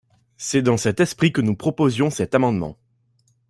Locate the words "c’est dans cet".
0.35-0.99